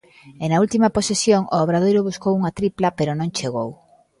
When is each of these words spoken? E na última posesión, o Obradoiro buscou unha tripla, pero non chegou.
E 0.43 0.45
na 0.47 0.61
última 0.65 0.93
posesión, 0.97 1.41
o 1.53 1.55
Obradoiro 1.65 2.05
buscou 2.09 2.33
unha 2.39 2.55
tripla, 2.59 2.89
pero 2.97 3.11
non 3.19 3.33
chegou. 3.37 3.69